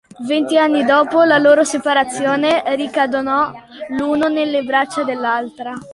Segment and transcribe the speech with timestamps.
[0.27, 3.53] Venti anni dopo la loro separazione ricadono
[3.89, 5.75] l’uno nelle braccia dell’altra.